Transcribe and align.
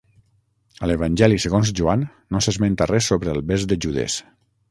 A 0.85 0.87
l'Evangeli 0.91 1.37
segons 1.43 1.73
Joan, 1.81 2.07
no 2.35 2.41
s'esmenta 2.45 2.89
res 2.95 3.11
sobre 3.13 3.35
el 3.37 3.43
bes 3.51 3.67
de 3.75 3.81
Judes. 3.87 4.17